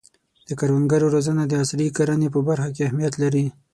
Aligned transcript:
د 0.47 0.49
کروندګرو 0.59 1.11
روزنه 1.15 1.43
د 1.45 1.53
عصري 1.63 1.87
کرنې 1.97 2.27
په 2.35 2.39
برخه 2.47 2.69
کې 2.75 2.81
اهمیت 2.87 3.13
لري. 3.23 3.45